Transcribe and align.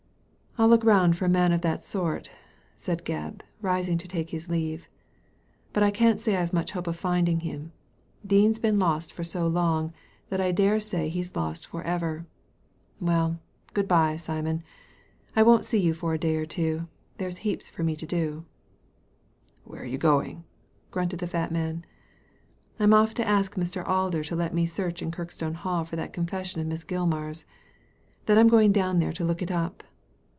"I'll 0.61 0.67
look 0.67 0.83
round 0.83 1.15
for 1.15 1.23
a 1.23 1.29
man 1.29 1.53
of 1.53 1.61
that 1.61 1.85
sort," 1.85 2.29
said 2.75 3.05
Gebb, 3.05 3.41
rising 3.61 3.97
to 3.99 4.07
take 4.07 4.31
his 4.31 4.49
leave," 4.49 4.89
but 5.73 5.81
I 5.81 5.91
can't 5.91 6.19
say 6.19 6.35
I've 6.35 6.51
much 6.51 6.71
hope 6.71 6.87
of 6.87 6.97
finding 6.97 7.39
him. 7.39 7.71
Dean's 8.27 8.59
been 8.59 8.77
lost 8.77 9.13
for 9.13 9.23
so 9.23 9.47
long 9.47 9.93
that 10.27 10.41
I 10.41 10.51
dare 10.51 10.81
say 10.81 11.07
he's 11.07 11.37
lost 11.37 11.65
for 11.67 11.81
ever. 11.83 12.25
Well, 12.99 13.39
good 13.73 13.87
bye, 13.87 14.17
Simon. 14.17 14.61
I 15.37 15.41
won't 15.41 15.65
see 15.65 15.79
you 15.79 15.93
for 15.93 16.13
a 16.13 16.17
day 16.19 16.35
or 16.35 16.45
two. 16.45 16.87
There's 17.17 17.37
heaps 17.37 17.69
for 17.69 17.83
me 17.83 17.95
to 17.95 18.05
do. 18.05 18.43
Where 19.63 19.83
are 19.83 19.85
you 19.85 19.97
going?" 19.97 20.43
grunted 20.91 21.19
the 21.21 21.27
fat 21.27 21.53
man." 21.53 21.85
I'm 22.79 22.93
off 22.93 23.13
to 23.15 23.27
ask 23.27 23.55
Mr. 23.55 23.87
Alder 23.87 24.21
to 24.25 24.35
let 24.35 24.53
me 24.53 24.65
search 24.65 25.01
in 25.01 25.11
Kirk 25.11 25.31
stone 25.31 25.53
Hall 25.53 25.85
for 25.85 25.95
that 25.95 26.13
confession 26.13 26.59
of 26.59 26.67
Miss 26.67 26.83
Gilmar's. 26.83 27.45
Then 28.25 28.37
I'm 28.37 28.49
going 28.49 28.73
down 28.73 28.99
there 28.99 29.13
to 29.13 29.23
look 29.23 29.41
it 29.41 29.49
up." 29.49 29.83